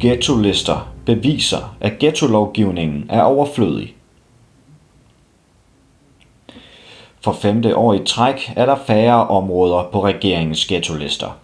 [0.00, 3.94] ghettolister beviser, at ghettolovgivningen er overflødig.
[7.20, 11.36] For femte år i træk er der færre områder på regeringens ghettolister.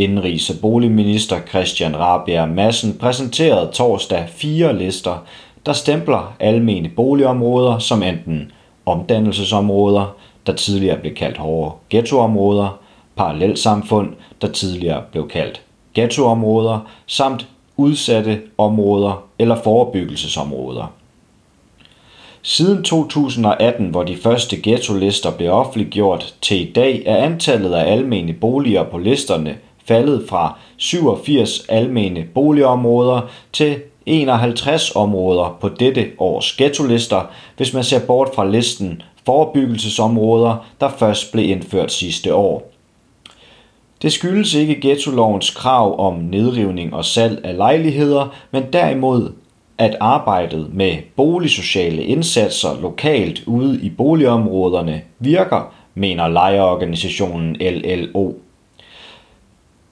[0.00, 5.24] Indrigs- og boligminister Christian Rabia Madsen præsenterede torsdag fire lister,
[5.66, 8.52] der stempler almene boligområder som enten
[8.86, 10.16] omdannelsesområder,
[10.46, 12.78] der tidligere blev kaldt hårde ghettoområder,
[13.16, 15.62] parallelsamfund, der tidligere blev kaldt
[15.94, 20.92] ghettoområder, samt udsatte områder eller forebyggelsesområder.
[22.42, 28.32] Siden 2018, hvor de første ghettolister blev offentliggjort, til i dag er antallet af almene
[28.32, 33.20] boliger på listerne faldet fra 87 almene boligområder
[33.52, 40.88] til 51 områder på dette års ghettolister, hvis man ser bort fra listen forebyggelsesområder, der
[40.88, 42.75] først blev indført sidste år.
[44.06, 49.32] Det skyldes ikke ghettolovens krav om nedrivning og salg af lejligheder, men derimod
[49.78, 58.32] at arbejdet med boligsociale indsatser lokalt ude i boligområderne virker, mener lejerorganisationen LLO.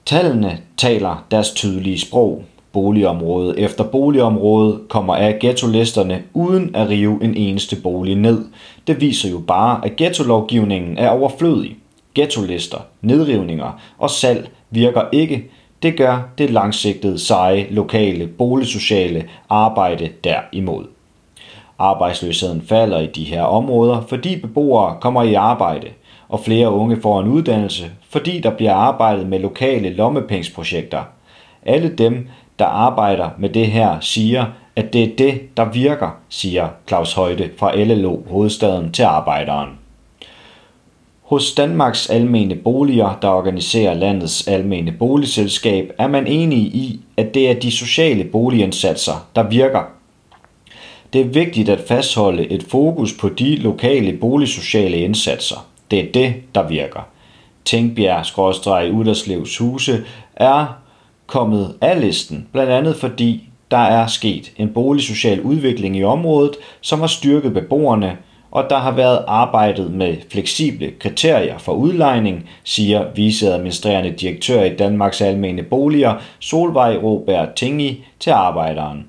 [0.07, 2.45] Tallene taler deres tydelige sprog.
[2.73, 8.45] Boligområde efter boligområde kommer af ghettolisterne uden at rive en eneste bolig ned.
[8.87, 11.77] Det viser jo bare, at ghettolovgivningen er overflødig.
[12.15, 15.45] Ghettolister, nedrivninger og salg virker ikke.
[15.83, 20.85] Det gør det langsigtede, seje, lokale, boligsociale arbejde derimod.
[21.79, 25.87] Arbejdsløsheden falder i de her områder, fordi beboere kommer i arbejde,
[26.29, 31.03] og flere unge får en uddannelse, fordi der bliver arbejdet med lokale lommepengsprojekter.
[31.63, 34.45] Alle dem, der arbejder med det her, siger,
[34.77, 39.84] at det er det, der virker, siger Claus Højde fra LLO Hovedstaden til Arbejderen.
[41.25, 47.51] Hos Danmarks Almene Boliger, der organiserer landets almene boligselskab, er man enige i, at det
[47.51, 49.83] er de sociale boligindsatser, der virker.
[51.13, 55.67] Det er vigtigt at fastholde et fokus på de lokale boligsociale indsatser.
[55.91, 57.09] Det er det, der virker.
[57.65, 60.05] Tænkbjerg-Uderslevs huse
[60.37, 60.67] er
[61.27, 67.01] kommet af listen, blandt andet fordi der er sket en boligsocial udvikling i området, som
[67.01, 68.17] har styrket beboerne,
[68.55, 75.21] og der har været arbejdet med fleksible kriterier for udlejning, siger viceadministrerende direktør i Danmarks
[75.21, 79.09] Almene Boliger, Solvej Robert Tingi, til arbejderen.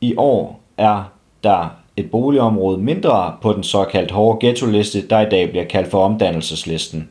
[0.00, 1.12] I år er
[1.44, 6.04] der et boligområde mindre på den såkaldt hårde ghetto-liste, der i dag bliver kaldt for
[6.04, 7.08] omdannelseslisten.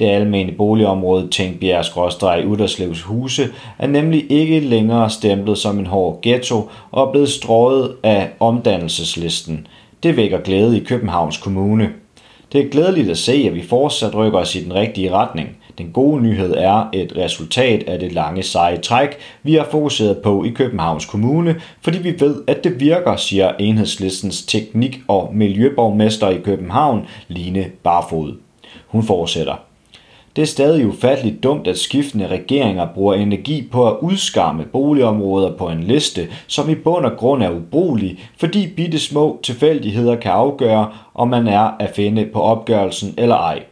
[0.00, 6.70] Det almene boligområde Tænkbjerg Uderslevs huse er nemlig ikke længere stemplet som en hård ghetto
[6.90, 9.66] og er blevet strøget af omdannelseslisten.
[10.02, 11.88] Det vækker glæde i Københavns Kommune.
[12.52, 15.56] Det er glædeligt at se, at vi fortsat rykker os i den rigtige retning.
[15.78, 20.44] Den gode nyhed er et resultat af det lange seje træk, vi har fokuseret på
[20.44, 26.38] i Københavns Kommune, fordi vi ved, at det virker, siger enhedslistens teknik- og miljøborgmester i
[26.38, 28.34] København, Line Barfod.
[28.86, 29.69] Hun fortsætter.
[30.36, 35.68] Det er stadig ufatteligt dumt, at skiftende regeringer bruger energi på at udskamme boligområder på
[35.68, 40.90] en liste, som i bund og grund er ubrugelig, fordi bitte små tilfældigheder kan afgøre,
[41.14, 43.62] om man er at finde på opgørelsen eller ej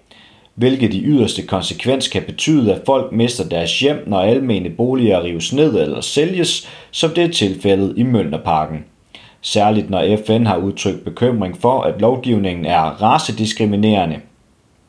[0.59, 5.53] hvilket i yderste konsekvens kan betyde, at folk mister deres hjem, når almene boliger rives
[5.53, 8.85] ned eller sælges, som det er tilfældet i Mønterparken.
[9.41, 14.17] Særligt når FN har udtrykt bekymring for, at lovgivningen er racediskriminerende.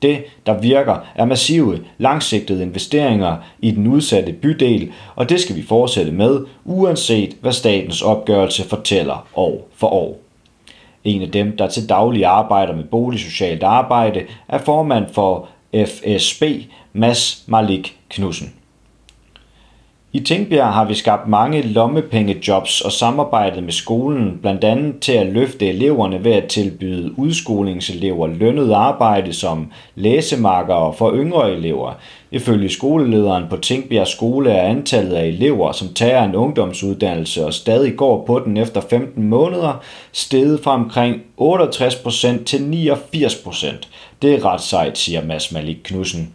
[0.01, 5.61] Det, der virker, er massive, langsigtede investeringer i den udsatte bydel, og det skal vi
[5.61, 10.17] fortsætte med, uanset hvad statens opgørelse fortæller år for år.
[11.03, 16.43] En af dem, der til daglig arbejder med boligsocialt arbejde, er formand for FSB,
[16.93, 18.53] Mads Malik Knudsen.
[20.13, 25.27] I Tingbjerg har vi skabt mange lommepengejobs og samarbejdet med skolen, blandt andet til at
[25.27, 31.93] løfte eleverne ved at tilbyde udskolingselever lønnet arbejde som læsemarkere for yngre elever.
[32.31, 37.95] Ifølge skolelederen på Tingbjerg Skole er antallet af elever, som tager en ungdomsuddannelse og stadig
[37.95, 39.81] går på den efter 15 måneder,
[40.11, 43.75] steget fra omkring 68% til 89%.
[44.21, 46.33] Det er ret sejt, siger Mads Malik Knudsen.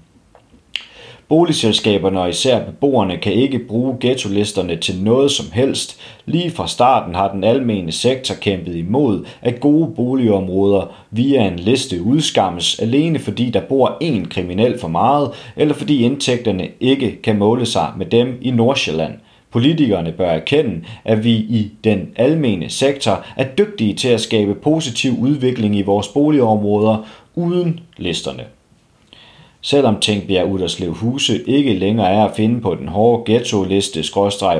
[1.28, 6.00] Boligselskaberne og især beboerne kan ikke bruge ghettolisterne til noget som helst.
[6.26, 12.02] Lige fra starten har den almene sektor kæmpet imod, at gode boligområder via en liste
[12.02, 17.66] udskammes alene fordi der bor én kriminel for meget, eller fordi indtægterne ikke kan måle
[17.66, 19.12] sig med dem i Nordsjælland.
[19.50, 25.18] Politikerne bør erkende, at vi i den almene sektor er dygtige til at skabe positiv
[25.18, 28.44] udvikling i vores boligområder uden listerne.
[29.66, 34.04] Selvom Tænkbjerg Uderslev Huse ikke længere er at finde på den hårde ghetto-liste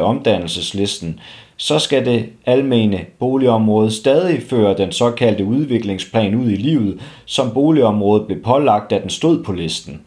[0.03, 1.21] omdannelseslisten,
[1.57, 8.27] så skal det almene boligområde stadig føre den såkaldte udviklingsplan ud i livet, som boligområdet
[8.27, 10.01] blev pålagt, da den stod på listen.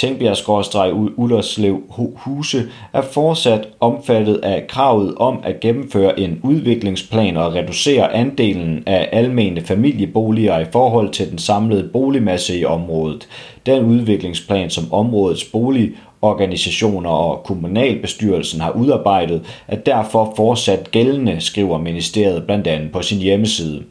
[0.00, 1.76] Tingbjerg-Ullerslev
[2.16, 2.62] Huse
[2.92, 9.60] er fortsat omfattet af kravet om at gennemføre en udviklingsplan og reducere andelen af almene
[9.60, 13.28] familieboliger i forhold til den samlede boligmasse i området.
[13.66, 22.44] Den udviklingsplan, som områdets boligorganisationer og kommunalbestyrelsen har udarbejdet, er derfor fortsat gældende, skriver ministeriet
[22.44, 23.82] blandt andet på sin hjemmeside.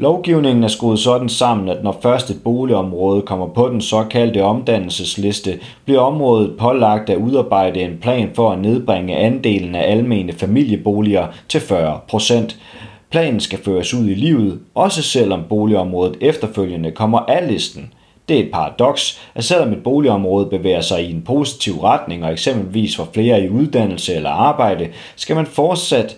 [0.00, 5.58] Lovgivningen er skruet sådan sammen, at når først et boligområde kommer på den såkaldte omdannelsesliste,
[5.84, 11.60] bliver området pålagt at udarbejde en plan for at nedbringe andelen af almene familieboliger til
[11.60, 12.58] 40 procent.
[13.10, 17.92] Planen skal føres ud i livet, også selvom boligområdet efterfølgende kommer af listen.
[18.28, 22.32] Det er et paradoks, at selvom et boligområde bevæger sig i en positiv retning og
[22.32, 26.16] eksempelvis får flere i uddannelse eller arbejde, skal man fortsat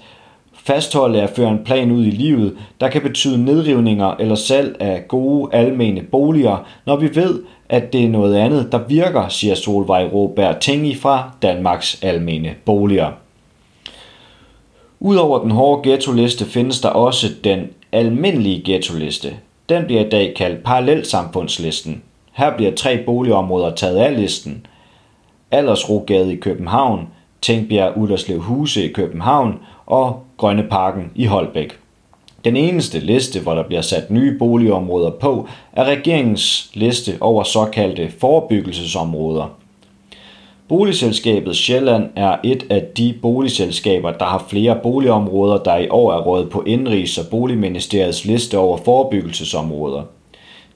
[0.64, 5.08] fastholde at føre en plan ud i livet, der kan betyde nedrivninger eller salg af
[5.08, 10.08] gode almene boliger, når vi ved, at det er noget andet, der virker, siger Solvej
[10.12, 13.10] Råberg Tingi fra Danmarks Almene Boliger.
[15.00, 17.60] Udover den hårde ghetto-liste findes der også den
[17.92, 19.34] almindelige ghetto-liste.
[19.68, 22.02] Den bliver i dag kaldt parallelsamfundslisten.
[22.32, 24.66] Her bliver tre boligområder taget af listen.
[25.50, 27.08] Aldersrogade i København,
[27.40, 29.58] Tænkbjerg Ullerslev Huse i København
[29.92, 31.78] og Grønne Parken i Holbæk.
[32.44, 38.10] Den eneste liste, hvor der bliver sat nye boligområder på, er regeringens liste over såkaldte
[38.20, 39.46] forebyggelsesområder.
[40.68, 46.20] Boligselskabet Sjælland er et af de boligselskaber, der har flere boligområder, der i år er
[46.20, 50.02] rådet på Indrigs- og Boligministeriets liste over forebyggelsesområder.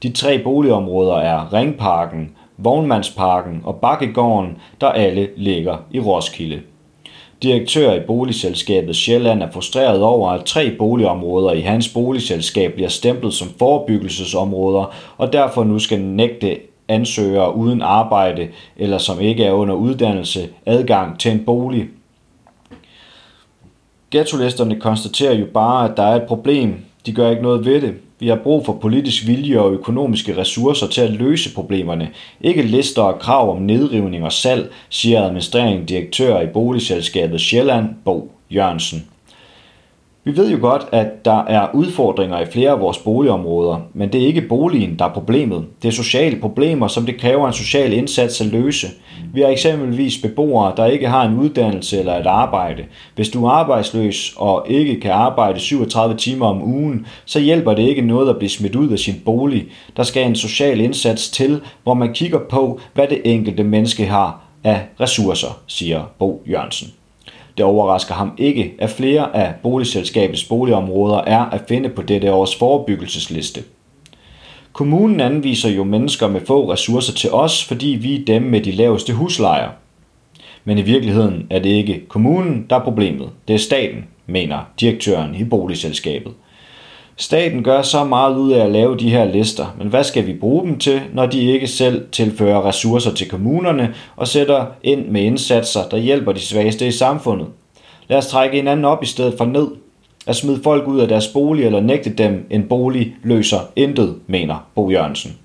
[0.03, 6.61] De tre boligområder er Ringparken, Vognmandsparken og Bakkegården, der alle ligger i Roskilde.
[7.43, 13.35] Direktør i boligselskabet Sjælland er frustreret over, at tre boligområder i hans boligselskab bliver stemplet
[13.35, 19.75] som forebyggelsesområder, og derfor nu skal nægte ansøgere uden arbejde eller som ikke er under
[19.75, 21.89] uddannelse adgang til en bolig.
[24.11, 26.75] Ghetto-listerne konstaterer jo bare, at der er et problem.
[27.07, 27.95] De gør ikke noget ved det.
[28.19, 32.11] Vi har brug for politisk vilje og økonomiske ressourcer til at løse problemerne.
[32.41, 38.33] Ikke lister og krav om nedrivning og salg, siger administrerende direktør i boligselskabet Sjælland, Bo
[38.51, 39.05] Jørgensen.
[40.27, 44.23] Vi ved jo godt, at der er udfordringer i flere af vores boligområder, men det
[44.23, 45.65] er ikke boligen, der er problemet.
[45.83, 48.87] Det er sociale problemer, som det kræver en social indsats at løse.
[49.35, 52.85] Vi har eksempelvis beboere, der ikke har en uddannelse eller et arbejde.
[53.15, 57.83] Hvis du er arbejdsløs og ikke kan arbejde 37 timer om ugen, så hjælper det
[57.83, 59.67] ikke noget at blive smidt ud af sin bolig.
[59.97, 64.41] Der skal en social indsats til, hvor man kigger på, hvad det enkelte menneske har
[64.65, 66.89] af ressourcer, siger Bo Jørgensen.
[67.57, 72.57] Det overrasker ham ikke, at flere af boligselskabets boligområder er at finde på dette års
[72.57, 73.63] forebyggelsesliste.
[74.73, 78.71] Kommunen anviser jo mennesker med få ressourcer til os, fordi vi er dem med de
[78.71, 79.69] laveste huslejer.
[80.65, 83.31] Men i virkeligheden er det ikke kommunen, der er problemet.
[83.49, 86.33] Det er staten, mener direktøren i boligselskabet.
[87.19, 90.35] Staten gør så meget ud af at lave de her lister, men hvad skal vi
[90.35, 95.23] bruge dem til, når de ikke selv tilfører ressourcer til kommunerne og sætter ind med
[95.23, 97.47] indsatser, der hjælper de svageste i samfundet?
[98.09, 99.69] Lad os trække hinanden op i stedet for ned.
[100.27, 104.67] At smide folk ud af deres bolig eller nægte dem en bolig løser intet, mener
[104.75, 105.37] Bo Jørgensen.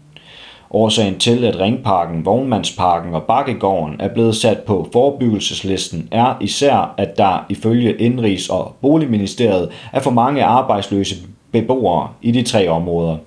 [0.72, 7.18] Årsagen til, at Ringparken, Vognmandsparken og Bakkegården er blevet sat på forebyggelseslisten, er især, at
[7.18, 11.16] der ifølge Indrigs- og Boligministeriet er for mange arbejdsløse
[11.52, 13.18] beboere i de tre områder.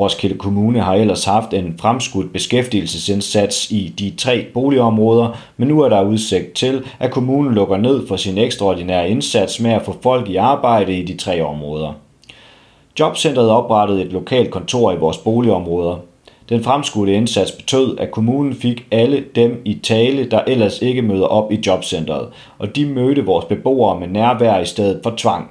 [0.00, 5.88] Roskilde Kommune har ellers haft en fremskudt beskæftigelsesindsats i de tre boligområder, men nu er
[5.88, 10.28] der udsigt til, at kommunen lukker ned for sin ekstraordinære indsats med at få folk
[10.28, 11.92] i arbejde i de tre områder.
[13.00, 15.96] Jobcentret oprettede et lokalt kontor i vores boligområder.
[16.48, 21.26] Den fremskudte indsats betød, at kommunen fik alle dem i tale, der ellers ikke møder
[21.26, 25.50] op i jobcentret, og de mødte vores beboere med nærvær i stedet for tvang.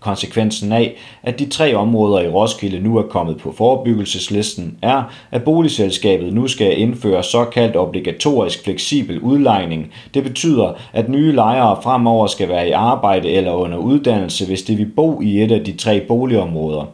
[0.00, 5.44] Konsekvensen af, at de tre områder i Roskilde nu er kommet på forebyggelseslisten, er, at
[5.44, 9.92] boligselskabet nu skal indføre såkaldt obligatorisk fleksibel udlejning.
[10.14, 14.76] Det betyder, at nye lejere fremover skal være i arbejde eller under uddannelse, hvis de
[14.76, 16.84] vil bo i et af de tre boligområder.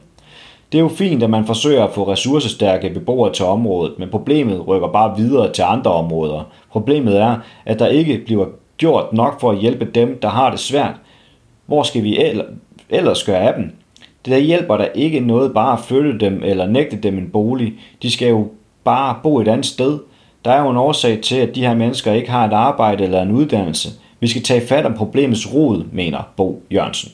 [0.72, 4.68] Det er jo fint, at man forsøger at få ressourcestærke beboere til området, men problemet
[4.68, 6.42] rykker bare videre til andre områder.
[6.72, 8.46] Problemet er, at der ikke bliver
[8.76, 10.94] gjort nok for at hjælpe dem, der har det svært.
[11.66, 12.16] Hvor skal vi
[12.90, 13.72] ellers gør af dem?
[14.24, 17.72] Det der hjælper der ikke noget bare at flytte dem eller nægte dem en bolig.
[18.02, 18.48] De skal jo
[18.84, 19.98] bare bo et andet sted.
[20.44, 23.22] Der er jo en årsag til, at de her mennesker ikke har et arbejde eller
[23.22, 23.88] en uddannelse.
[24.20, 27.12] Vi skal tage fat om problemets rod, mener Bo Jørgensen.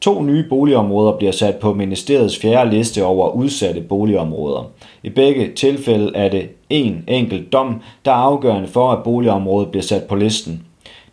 [0.00, 4.70] To nye boligområder bliver sat på ministeriets fjerde liste over udsatte boligområder.
[5.02, 9.82] I begge tilfælde er det en enkelt dom, der er afgørende for, at boligområdet bliver
[9.82, 10.62] sat på listen.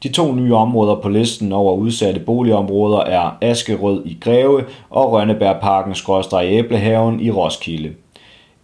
[0.03, 5.95] De to nye områder på listen over udsatte boligområder er Askerød i Greve og Rønnebergparken
[6.43, 7.93] Æblehaven i Roskilde.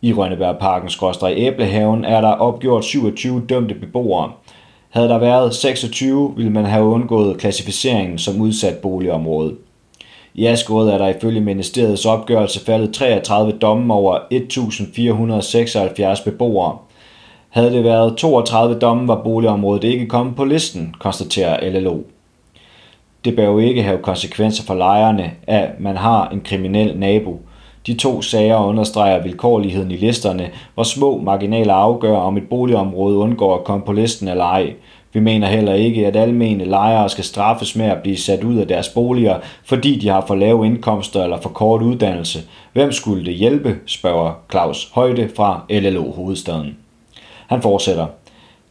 [0.02, 0.90] I Rønnebergparken
[1.38, 4.32] Æblehaven er der opgjort 27 dømte beboere.
[4.90, 9.56] Havde der været 26, ville man have undgået klassificeringen som udsat boligområde.
[10.34, 14.20] I Askerød er der ifølge ministeriets opgørelse faldet 33 domme over
[16.20, 16.78] 1.476 beboere.
[17.56, 21.98] Havde det været 32 domme, var boligområdet ikke kommet på listen, konstaterer LLO.
[23.26, 27.40] Det bør jo ikke have konsekvenser for lejerne, at man har en kriminel nabo.
[27.88, 33.56] De to sager understreger vilkårligheden i listerne, hvor små marginaler afgør, om et boligområde undgår
[33.56, 34.74] at komme på listen eller ej.
[35.14, 38.68] Vi mener heller ikke, at almene lejere skal straffes med at blive sat ud af
[38.68, 42.40] deres boliger, fordi de har for lave indkomster eller for kort uddannelse.
[42.74, 46.85] Hvem skulle det hjælpe, spørger Claus Højde fra LLO Hovedstaden.
[47.48, 48.08] Han fortsætter.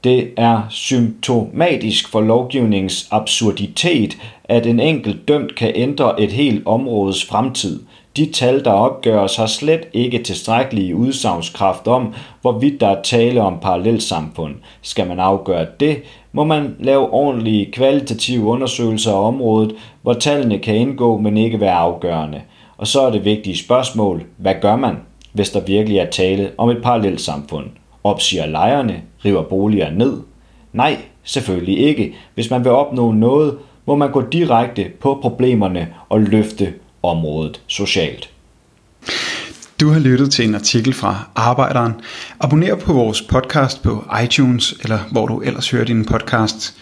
[0.05, 7.25] Det er symptomatisk for lovgivningens absurditet, at en enkelt dømt kan ændre et helt områdes
[7.25, 7.81] fremtid.
[8.17, 13.59] De tal, der opgøres, har slet ikke tilstrækkelige udsagnskraft om, hvorvidt der er tale om
[13.63, 14.55] parallelsamfund.
[14.83, 16.03] Skal man afgøre det,
[16.33, 21.75] må man lave ordentlige kvalitative undersøgelser af området, hvor tallene kan indgå, men ikke være
[21.75, 22.41] afgørende.
[22.77, 24.97] Og så er det vigtige spørgsmål, hvad gør man,
[25.33, 27.67] hvis der virkelig er tale om et parallelsamfund?
[28.05, 30.21] Opsiger lejerne, river boliger ned?
[30.73, 32.15] Nej, selvfølgelig ikke.
[32.35, 38.31] Hvis man vil opnå noget, må man gå direkte på problemerne og løfte området socialt.
[39.81, 41.93] Du har lyttet til en artikel fra Arbejderen.
[42.41, 46.75] Abonner på vores podcast på iTunes, eller hvor du ellers hører din podcast.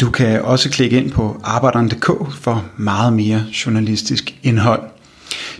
[0.00, 4.82] Du kan også klikke ind på arbejderen.dk for meget mere journalistisk indhold.